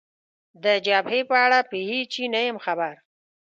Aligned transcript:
د 0.63 0.65
جبهې 0.85 1.21
په 1.29 1.35
اړه 1.45 1.59
په 1.69 1.77
هېڅ 1.89 2.09
شي 2.15 2.25
نه 2.33 2.39
یم 2.47 2.57
خبر. 2.65 2.93